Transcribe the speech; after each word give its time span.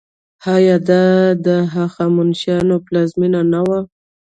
آیا 0.55 0.75
دا 0.89 1.03
د 1.45 1.47
هخامنشیانو 1.75 2.75
پلازمینه 2.85 3.41
نه 3.53 3.61
وه؟ 3.67 3.79